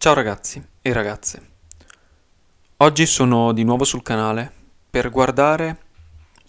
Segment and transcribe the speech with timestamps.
[0.00, 1.42] Ciao ragazzi e ragazze.
[2.76, 4.48] Oggi sono di nuovo sul canale
[4.88, 5.78] per guardare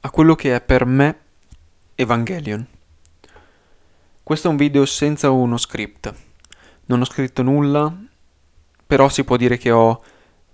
[0.01, 1.19] a quello che è per me
[1.95, 2.63] Evangelion.
[4.21, 6.13] Questo è un video senza uno script.
[6.85, 7.91] Non ho scritto nulla,
[8.85, 9.99] però si può dire che ho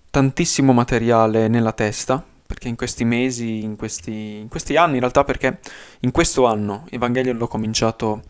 [0.09, 5.25] tantissimo materiale nella testa, perché in questi mesi, in questi, in questi anni, in realtà
[5.25, 5.59] perché
[5.99, 8.23] in questo anno Evangelion l'ho cominciato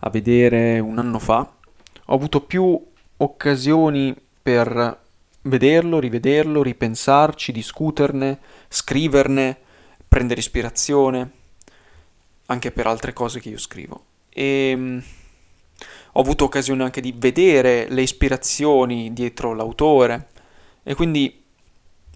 [0.00, 1.48] a vedere un anno fa,
[2.06, 2.88] ho avuto più
[3.22, 4.98] occasioni per
[5.42, 8.38] vederlo, rivederlo, ripensarci, discuterne,
[8.68, 9.56] scriverne,
[10.06, 11.30] prendere ispirazione,
[12.46, 14.04] anche per altre cose che io scrivo.
[14.28, 15.02] E um,
[16.12, 20.28] ho avuto occasione anche di vedere le ispirazioni dietro l'autore
[20.82, 21.38] e quindi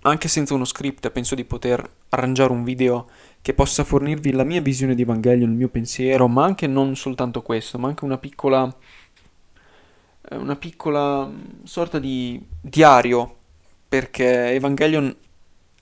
[0.02, 3.08] anche senza uno script penso di poter arrangiare un video
[3.40, 7.42] che possa fornirvi la mia visione di Evangelion, il mio pensiero, ma anche non soltanto
[7.42, 8.74] questo, ma anche una piccola
[10.30, 13.36] una piccola mm, sorta di diario
[13.88, 15.14] perché Evangelion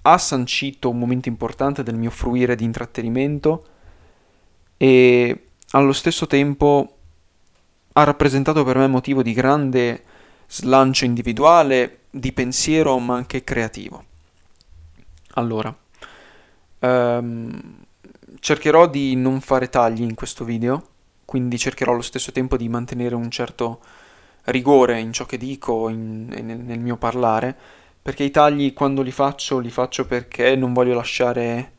[0.02, 3.66] ha sancito un momento importante del mio fruire di intrattenimento
[4.76, 6.96] e allo stesso tempo
[7.92, 10.02] ha rappresentato per me motivo di grande
[10.48, 14.04] slancio individuale, di pensiero ma anche creativo.
[15.34, 15.74] Allora,
[16.80, 17.76] um,
[18.38, 20.88] cercherò di non fare tagli in questo video,
[21.24, 23.80] quindi cercherò allo stesso tempo di mantenere un certo
[24.44, 27.56] rigore in ciò che dico, in, nel, nel mio parlare,
[28.02, 31.72] perché i tagli quando li faccio li faccio perché non voglio lasciare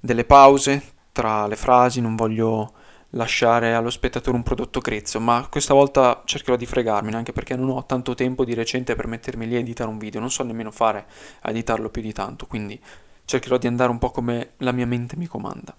[0.00, 2.72] delle pause tra le frasi, non voglio
[3.10, 7.70] lasciare allo spettatore un prodotto grezzo, ma questa volta cercherò di fregarmene, anche perché non
[7.70, 10.70] ho tanto tempo di recente per mettermi lì a editare un video, non so nemmeno
[10.70, 11.06] fare
[11.42, 12.80] a editarlo più di tanto, quindi
[13.24, 15.74] cercherò di andare un po' come la mia mente mi comanda.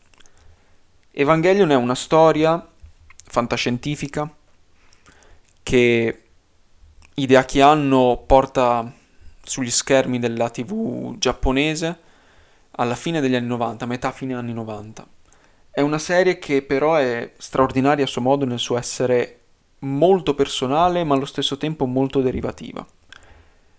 [1.11, 2.65] Evangelion è una storia
[3.27, 4.33] fantascientifica
[5.65, 6.21] che
[7.15, 8.93] Hideaki Anno porta
[9.41, 11.97] sugli schermi della TV giapponese
[12.73, 15.07] alla fine degli anni 90, metà fine anni 90.
[15.71, 19.39] È una serie che però è straordinaria a suo modo nel suo essere
[19.79, 22.85] molto personale ma allo stesso tempo molto derivativa.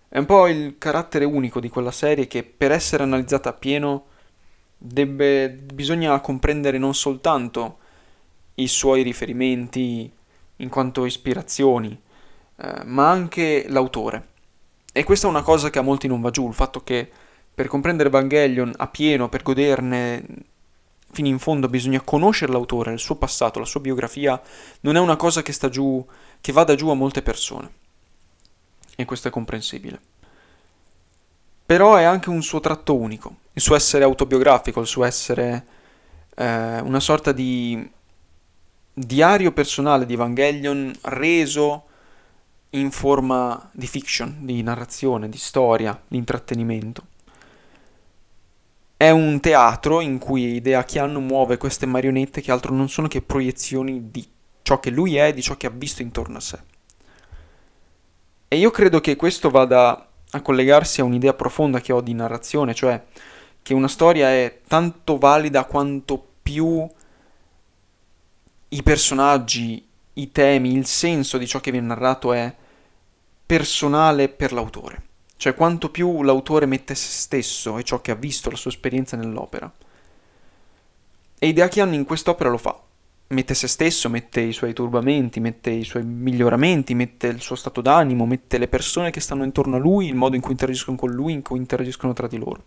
[0.09, 4.07] È un po' il carattere unico di quella serie che per essere analizzata appieno
[4.77, 7.79] debbe, bisogna comprendere non soltanto
[8.55, 10.13] i suoi riferimenti
[10.57, 12.01] in quanto ispirazioni,
[12.57, 14.29] eh, ma anche l'autore.
[14.93, 17.11] E questa è una cosa che a molti non va giù, il fatto che
[17.55, 20.25] per comprendere Evangelion a pieno, per goderne
[21.11, 24.41] fino in fondo, bisogna conoscere l'autore, il suo passato, la sua biografia,
[24.81, 26.05] non è una cosa che sta giù,
[26.41, 27.71] che vada giù a molte persone.
[28.95, 29.99] E questo è comprensibile.
[31.65, 35.65] Però è anche un suo tratto unico, il suo essere autobiografico, il suo essere
[36.37, 37.91] eh, una sorta di
[38.99, 41.85] diario personale di Evangelion reso
[42.71, 47.03] in forma di fiction, di narrazione, di storia, di intrattenimento.
[48.97, 53.21] È un teatro in cui Idea Chianno muove queste marionette che altro non sono che
[53.21, 54.27] proiezioni di
[54.63, 56.59] ciò che lui è, di ciò che ha visto intorno a sé.
[58.49, 62.73] E io credo che questo vada a collegarsi a un'idea profonda che ho di narrazione,
[62.73, 63.05] cioè
[63.61, 66.89] che una storia è tanto valida quanto più
[68.69, 72.55] i personaggi, i temi, il senso di ciò che viene narrato è
[73.45, 75.05] personale per l'autore.
[75.37, 79.17] Cioè quanto più l'autore mette se stesso e ciò che ha visto, la sua esperienza
[79.17, 79.71] nell'opera.
[81.39, 82.81] E Hideaki in quest'opera lo fa.
[83.29, 87.81] Mette se stesso, mette i suoi turbamenti, mette i suoi miglioramenti, mette il suo stato
[87.81, 91.11] d'animo, mette le persone che stanno intorno a lui, il modo in cui interagiscono con
[91.11, 92.65] lui, in cui interagiscono tra di loro.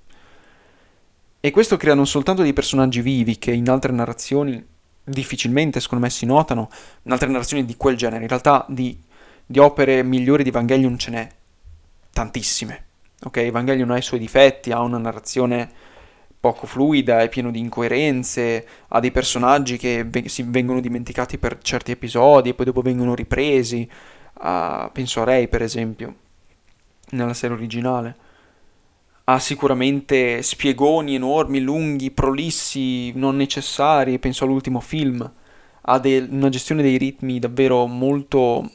[1.40, 4.64] E questo crea non soltanto dei personaggi vivi che in altre narrazioni
[5.10, 6.70] difficilmente secondo me si notano
[7.08, 8.24] altre narrazioni di quel genere.
[8.24, 8.98] In realtà di,
[9.46, 11.30] di opere migliori di Evangelion ce n'è
[12.12, 12.86] tantissime.
[13.24, 15.70] Ok, Evangelion ha i suoi difetti, ha una narrazione
[16.40, 21.92] poco fluida, è pieno di incoerenze, ha dei personaggi che si vengono dimenticati per certi
[21.92, 23.90] episodi e poi dopo vengono ripresi.
[24.42, 26.16] Uh, penso a Rey, per esempio,
[27.10, 28.28] nella serie originale
[29.32, 35.32] ha sicuramente spiegoni enormi, lunghi, prolissi, non necessari, penso all'ultimo film,
[35.82, 38.72] ha de- una gestione dei ritmi davvero molto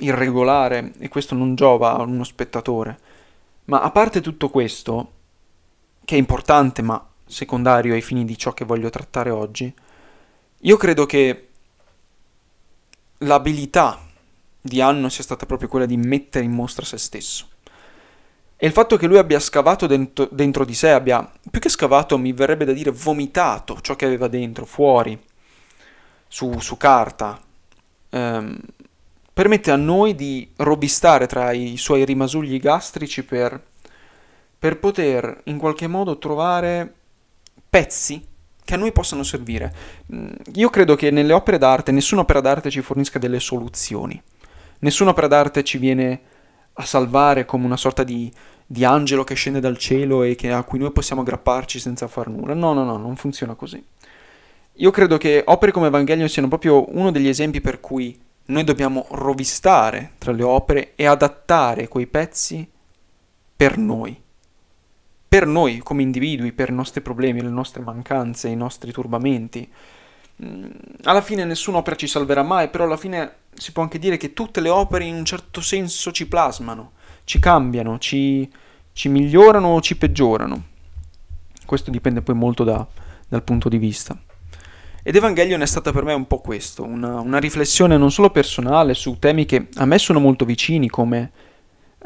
[0.00, 2.98] irregolare e questo non giova a uno spettatore.
[3.66, 5.12] Ma a parte tutto questo,
[6.04, 9.72] che è importante ma secondario ai fini di ciò che voglio trattare oggi,
[10.60, 11.48] io credo che
[13.18, 13.98] l'abilità
[14.60, 17.48] di Anno sia stata proprio quella di mettere in mostra se stesso.
[18.56, 22.16] E il fatto che lui abbia scavato dentro, dentro, di sé, abbia più che scavato,
[22.16, 25.20] mi verrebbe da dire vomitato ciò che aveva dentro, fuori,
[26.28, 27.40] su, su carta,
[28.10, 28.58] ehm,
[29.32, 33.60] permette a noi di robistare tra i suoi rimasugli gastrici per,
[34.58, 36.94] per poter in qualche modo trovare
[37.68, 38.24] pezzi
[38.64, 39.74] che a noi possano servire.
[40.14, 44.20] Mm, io credo che nelle opere d'arte nessuna opera d'arte ci fornisca delle soluzioni.
[44.78, 46.20] Nessuna opera d'arte ci viene
[46.74, 48.32] a salvare come una sorta di,
[48.66, 52.28] di angelo che scende dal cielo e che, a cui noi possiamo aggrapparci senza far
[52.28, 52.54] nulla.
[52.54, 53.82] No, no, no, non funziona così.
[54.78, 59.06] Io credo che opere come Evangelion siano proprio uno degli esempi per cui noi dobbiamo
[59.10, 62.68] rovistare tra le opere e adattare quei pezzi
[63.56, 64.22] per noi
[65.34, 69.68] per noi come individui, per i nostri problemi, le nostre mancanze, i nostri turbamenti.
[70.44, 70.70] Mm,
[71.02, 74.32] alla fine nessuna opera ci salverà mai, però alla fine si può anche dire che
[74.32, 76.92] tutte le opere in un certo senso ci plasmano,
[77.24, 78.50] ci cambiano, ci,
[78.92, 80.72] ci migliorano o ci peggiorano.
[81.64, 82.86] Questo dipende poi molto da,
[83.28, 84.16] dal punto di vista.
[85.02, 88.94] Ed Evangelion è stata per me un po' questo, una, una riflessione non solo personale
[88.94, 91.30] su temi che a me sono molto vicini come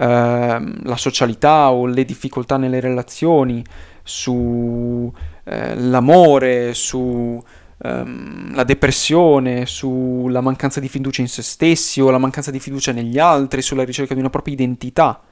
[0.00, 3.64] Ehm, la socialità o le difficoltà nelle relazioni,
[4.04, 7.42] sull'amore, eh, su
[7.82, 12.92] ehm, la depressione, sulla mancanza di fiducia in se stessi o la mancanza di fiducia
[12.92, 15.22] negli altri, sulla ricerca di una propria identità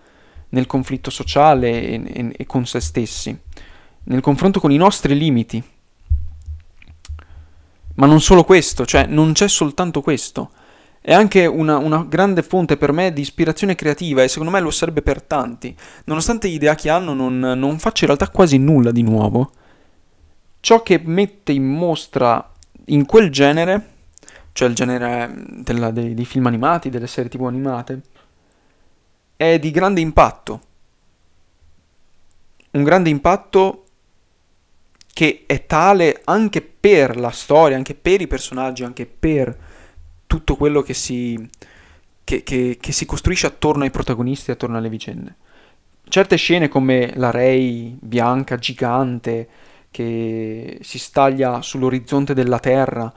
[0.50, 3.36] nel conflitto sociale e, e, e con se stessi,
[4.04, 5.62] nel confronto con i nostri limiti.
[7.94, 10.50] Ma non solo questo, cioè non c'è soltanto questo
[11.06, 14.72] è anche una, una, grande fonte per me di ispirazione creativa e secondo me lo
[14.72, 15.72] sarebbe per tanti.
[16.06, 19.52] Nonostante l'idea che hanno non, non faccia in realtà quasi nulla di nuovo,
[20.60, 22.52] ciò che mette in mostra
[22.86, 23.94] in quel genere,
[24.52, 25.32] cioè il genere
[25.62, 28.00] della, dei, dei film animati, delle serie tv animate,
[29.36, 30.60] è di grande impatto.
[32.70, 33.84] Un grande impatto
[35.12, 39.56] che è tale anche per la storia, anche per i personaggi, anche per
[40.26, 41.48] tutto quello che si,
[42.22, 45.36] che, che, che si costruisce attorno ai protagonisti, attorno alle vicende.
[46.08, 49.48] Certe scene come la Rey bianca, gigante,
[49.96, 53.10] che si staglia sull'orizzonte della Terra,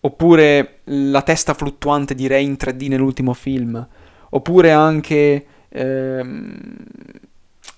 [0.00, 3.88] oppure la testa fluttuante di Rey in 3D nell'ultimo film,
[4.28, 6.58] oppure anche ehm,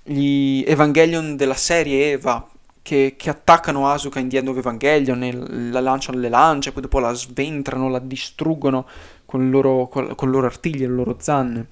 [0.02, 2.44] gli Evangelion della serie Eva,
[2.82, 5.32] che, che, attaccano Asuka in The End of Evangelion e
[5.70, 8.88] la lanciano le lance, poi dopo la sventrano, la distruggono
[9.24, 11.66] con, loro, con, con loro artigli, le loro zanne.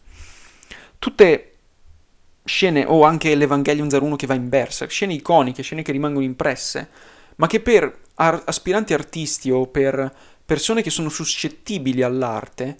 [1.00, 1.50] Tutte
[2.44, 6.88] scene, o anche l'Evangelion 01 che va in Berserk, scene iconiche, scene che rimangono impresse,
[7.36, 10.12] ma che per ar- aspiranti artisti o per
[10.44, 12.76] persone che sono suscettibili all'arte,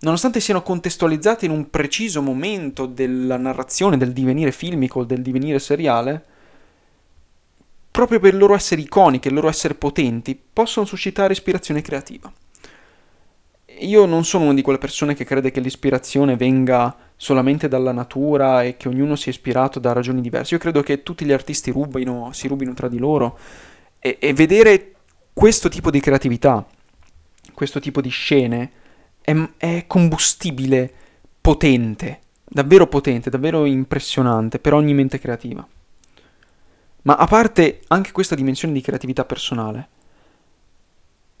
[0.00, 6.24] nonostante siano contestualizzate in un preciso momento della narrazione, del divenire filmico, del divenire seriale,
[7.90, 12.32] proprio per il loro essere iconiche, il loro essere potenti, possono suscitare ispirazione creativa.
[13.80, 18.62] Io non sono una di quelle persone che crede che l'ispirazione venga solamente dalla natura
[18.62, 20.54] e che ognuno sia ispirato da ragioni diverse.
[20.54, 23.38] Io credo che tutti gli artisti rubino, si rubino tra di loro
[23.98, 24.94] e, e vedere
[25.32, 26.66] questo tipo di creatività,
[27.54, 28.70] questo tipo di scene,
[29.20, 30.92] è, è combustibile
[31.40, 35.66] potente, davvero potente, davvero impressionante per ogni mente creativa.
[37.02, 39.88] Ma a parte anche questa dimensione di creatività personale,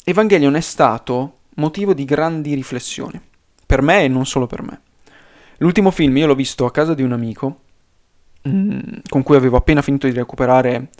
[0.04, 3.20] Evangelion è stato motivo di grandi riflessioni,
[3.64, 4.80] per me e non solo per me.
[5.58, 7.60] L'ultimo film io l'ho visto a casa di un amico,
[8.48, 10.90] mm, con cui avevo appena finito di recuperare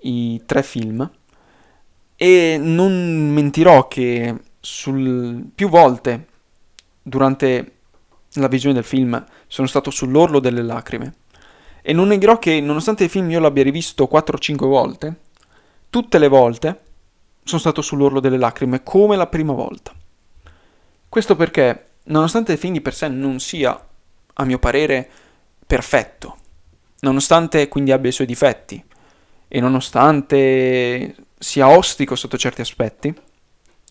[0.00, 1.08] i tre film,
[2.16, 6.26] e non mentirò che sul, più volte
[7.02, 7.72] durante
[8.34, 11.14] la visione del film sono stato sull'orlo delle lacrime
[11.82, 15.20] e non negherò che, nonostante il film io l'abbia rivisto 4-5 volte,
[15.88, 16.80] tutte le volte
[17.44, 19.94] sono stato sull'orlo delle lacrime, come la prima volta.
[21.08, 23.86] Questo perché, nonostante il film di per sé non sia,
[24.34, 25.08] a mio parere,
[25.66, 26.36] perfetto,
[27.00, 28.82] nonostante quindi abbia i suoi difetti,
[29.48, 33.14] e nonostante sia ostico sotto certi aspetti,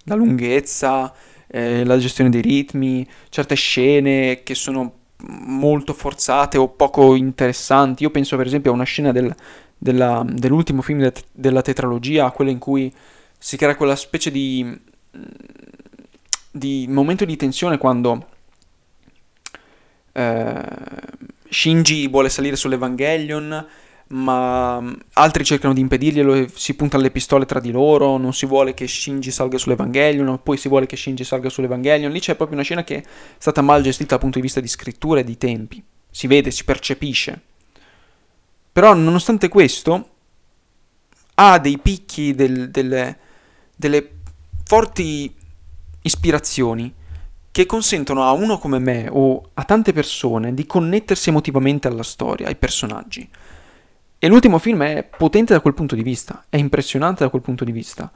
[0.06, 1.14] la lunghezza,
[1.48, 4.94] eh, la gestione dei ritmi, certe scene che sono
[5.28, 8.04] molto forzate o poco interessanti.
[8.04, 9.34] Io penso per esempio a una scena del,
[9.78, 12.94] della, dell'ultimo film de, della tetralogia, quella in cui
[13.38, 14.80] si crea quella specie di,
[16.56, 18.28] di momento di tensione quando
[20.14, 20.64] eh,
[21.50, 23.68] Shinji vuole salire sull'Evangelion
[24.08, 28.34] ma mm, altri cercano di impedirglielo e si puntano le pistole tra di loro, non
[28.34, 32.36] si vuole che Shinji salga sull'Evangelion, poi si vuole che Shinji salga sull'Evangelion, lì c'è
[32.36, 33.04] proprio una scena che è
[33.38, 36.64] stata mal gestita dal punto di vista di scrittura e di tempi, si vede, si
[36.64, 37.42] percepisce.
[38.72, 40.10] Però nonostante questo
[41.36, 43.18] ha dei picchi, del, delle,
[43.76, 44.10] delle
[44.64, 45.44] forti
[46.06, 46.94] ispirazioni
[47.52, 52.48] che consentono a uno come me o a tante persone di connettersi emotivamente alla storia,
[52.48, 53.28] ai personaggi.
[54.18, 57.64] E l'ultimo film è potente da quel punto di vista, è impressionante da quel punto
[57.64, 58.12] di vista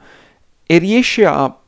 [0.66, 1.58] e riesce a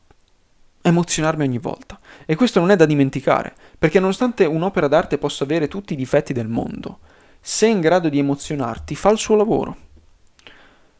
[0.82, 1.98] emozionarmi ogni volta.
[2.26, 6.32] E questo non è da dimenticare, perché nonostante un'opera d'arte possa avere tutti i difetti
[6.32, 6.98] del mondo,
[7.40, 9.76] se è in grado di emozionarti, fa il suo lavoro.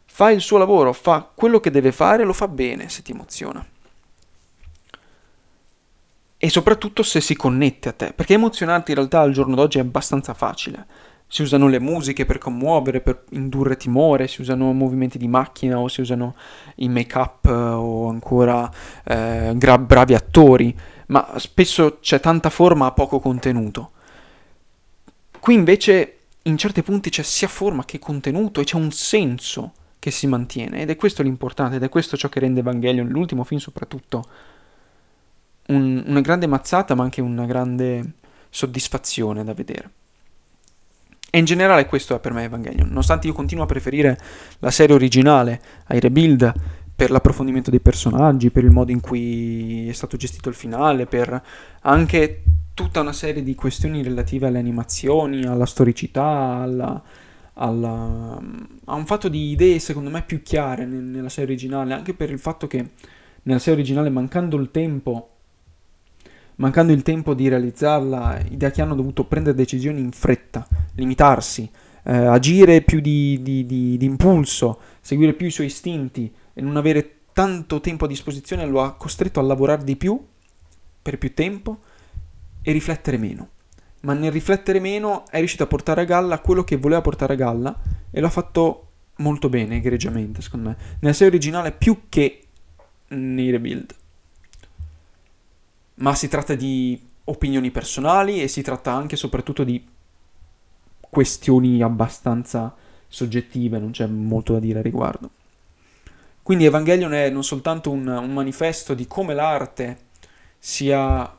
[0.07, 3.64] Fa il suo lavoro, fa quello che deve fare, lo fa bene se ti emoziona.
[6.44, 9.80] E soprattutto se si connette a te, perché emozionarti in realtà al giorno d'oggi è
[9.80, 10.87] abbastanza facile
[11.32, 15.88] si usano le musiche per commuovere, per indurre timore, si usano movimenti di macchina o
[15.88, 16.37] si usano
[16.75, 18.70] i make-up eh, o ancora
[19.02, 23.92] eh, gra- bravi attori, ma spesso c'è tanta forma a poco contenuto.
[25.40, 30.11] Qui invece in certi punti c'è sia forma che contenuto e c'è un senso che
[30.11, 33.58] si mantiene ed è questo l'importante ed è questo ciò che rende Evangelion, l'ultimo film
[33.58, 34.26] soprattutto,
[35.69, 38.14] un, una grande mazzata ma anche una grande
[38.50, 39.90] soddisfazione da vedere.
[41.35, 44.19] E in generale questo è per me Evangelion, nonostante io continuo a preferire
[44.59, 46.52] la serie originale ai rebuild
[46.95, 51.42] per l'approfondimento dei personaggi, per il modo in cui è stato gestito il finale, per
[51.81, 52.42] anche
[52.75, 57.02] tutta una serie di questioni relative alle animazioni, alla storicità, alla,
[57.54, 58.40] alla,
[58.85, 62.38] a un fatto di idee secondo me più chiare nella serie originale, anche per il
[62.38, 62.90] fatto che
[63.45, 65.31] nella serie originale mancando il tempo
[66.56, 71.71] mancando il tempo di realizzarla, idea che hanno dovuto prendere decisioni in fretta, limitarsi,
[72.04, 76.76] eh, agire più di, di, di, di, impulso, seguire più i suoi istinti e non
[76.76, 80.21] avere tanto tempo a disposizione lo ha costretto a lavorare di più,
[81.00, 81.78] per più tempo,
[82.62, 83.49] e riflettere meno.
[84.02, 87.37] Ma nel riflettere meno è riuscito a portare a galla quello che voleva portare a
[87.37, 87.78] galla
[88.11, 90.76] e lo ha fatto molto bene, egregiamente, secondo me.
[91.00, 92.42] Nella serie originale più che
[93.09, 93.94] nei rebuild
[96.02, 99.85] ma si tratta di opinioni personali e si tratta anche e soprattutto di
[100.99, 102.75] questioni abbastanza
[103.06, 105.30] soggettive, non c'è molto da dire a riguardo.
[106.42, 109.99] Quindi Evangelion è non soltanto un, un manifesto di come l'arte
[110.59, 111.38] sia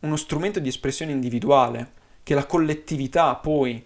[0.00, 1.92] uno strumento di espressione individuale,
[2.24, 3.84] che la collettività poi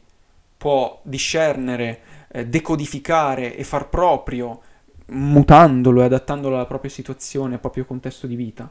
[0.56, 4.62] può discernere, eh, decodificare e far proprio,
[5.08, 8.70] mutandolo e adattandolo alla propria situazione, al proprio contesto di vita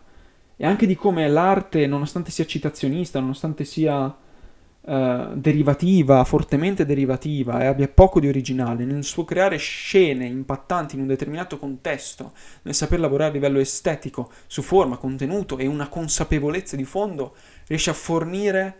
[0.58, 7.66] e anche di come l'arte, nonostante sia citazionista, nonostante sia uh, derivativa, fortemente derivativa e
[7.66, 13.00] abbia poco di originale, nel suo creare scene impattanti in un determinato contesto, nel saper
[13.00, 17.36] lavorare a livello estetico, su forma, contenuto e una consapevolezza di fondo,
[17.68, 18.80] riesce a fornire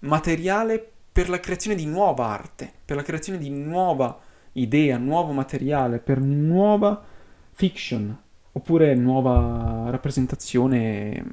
[0.00, 4.18] materiale per la creazione di nuova arte, per la creazione di nuova
[4.52, 7.02] idea, nuovo materiale, per nuova
[7.52, 8.16] fiction,
[8.52, 11.24] oppure nuova rappresentazione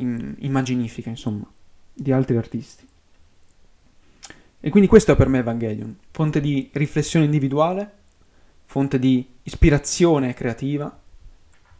[0.00, 1.50] mm, immaginifica, insomma,
[1.92, 2.86] di altri artisti.
[4.60, 7.90] E quindi questo è per me Evangelion, fonte di riflessione individuale,
[8.64, 11.00] fonte di ispirazione creativa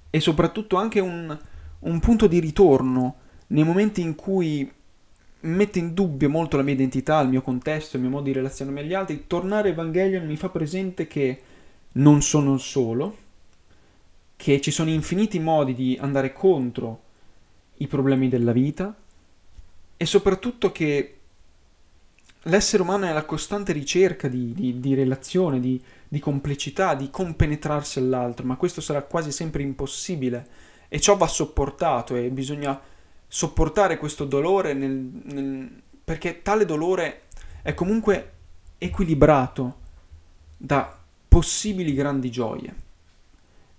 [0.09, 1.37] e soprattutto anche un,
[1.81, 3.17] un punto di ritorno
[3.49, 4.71] nei momenti in cui
[5.41, 8.81] mette in dubbio molto la mia identità, il mio contesto, il mio modo di relazionarmi
[8.81, 11.41] agli altri, tornare Evangelion mi fa presente che
[11.93, 13.17] non sono solo,
[14.37, 17.03] che ci sono infiniti modi di andare contro
[17.79, 18.95] i problemi della vita
[19.97, 21.19] e soprattutto che
[22.43, 27.99] l'essere umano è la costante ricerca di, di, di relazione, di, di, complicità, di compenetrarsi
[27.99, 30.65] all'altro, ma questo sarà quasi sempre impossibile.
[30.89, 32.81] E ciò va sopportato e bisogna
[33.27, 37.23] sopportare questo dolore nel, nel, perché tale dolore
[37.63, 38.33] è comunque
[38.79, 39.79] equilibrato
[40.57, 42.85] da possibili grandi gioie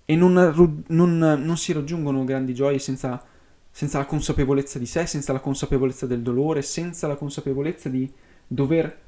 [0.09, 3.21] e non, non, non si raggiungono grandi gioie senza,
[3.69, 8.09] senza la consapevolezza di sé, senza la consapevolezza del dolore, senza la consapevolezza di
[8.47, 8.99] dover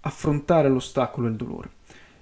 [0.00, 1.70] affrontare l'ostacolo e il dolore.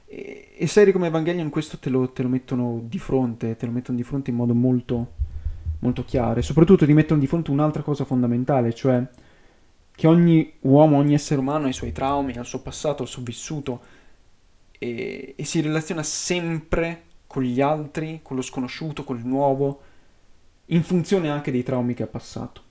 [0.05, 3.73] E, e serie come Evangelion questo te lo, te lo, mettono di fronte, te lo
[3.73, 5.13] mettono di fronte in modo molto,
[5.79, 9.03] molto chiaro e soprattutto ti mettono di fronte un'altra cosa fondamentale, cioè
[9.93, 13.09] che ogni uomo, ogni essere umano ha i suoi traumi, ha il suo passato, il
[13.09, 13.81] suo vissuto
[14.79, 17.05] e, e si relaziona sempre
[17.37, 19.83] con gli altri, con lo sconosciuto, con il nuovo,
[20.67, 22.63] in funzione anche dei traumi che ha passato.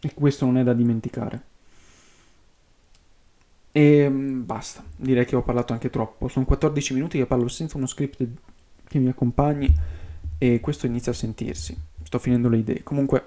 [0.00, 1.42] E questo non è da dimenticare.
[3.70, 6.26] E mm, basta, direi che ho parlato anche troppo.
[6.26, 8.26] Sono 14 minuti che parlo senza uno script
[8.88, 9.72] che mi accompagni
[10.38, 11.78] e questo inizia a sentirsi.
[12.02, 12.82] Sto finendo le idee.
[12.82, 13.24] Comunque,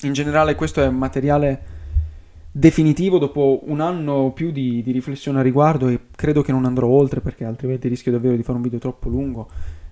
[0.00, 1.76] in generale questo è materiale
[2.58, 6.64] definitivo dopo un anno o più di, di, riflessione a riguardo e credo che non
[6.64, 9.48] andrò oltre perché altrimenti rischio davvero di fare un video troppo lungo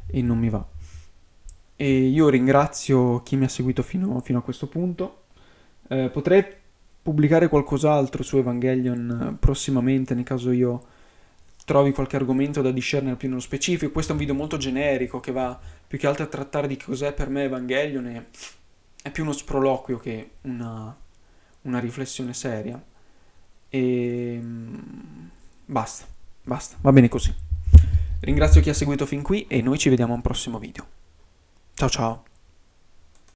[0.08, 0.66] e non mi va.
[1.76, 5.22] e io ringrazio chi mi ha seguito fino, fino a questo punto.
[5.88, 6.44] Eh, potrei
[7.00, 10.94] pubblicare qualcos'altro su Evangelion eh, prossimamente nel caso io
[11.64, 13.92] trovi qualche argomento da discernere più nello specifico.
[13.92, 15.56] Questo è un video molto generico che va
[15.86, 18.26] più che altro a trattare di cos'è per me Evangelion e
[19.02, 20.96] è più uno sproloquio che una,
[21.66, 22.82] una riflessione seria.
[23.68, 24.40] E
[25.64, 26.06] basta,
[26.42, 27.34] basta, va bene così.
[28.20, 30.86] Ringrazio chi ha seguito fin qui e noi ci vediamo a un prossimo video.
[31.74, 32.24] Ciao ciao.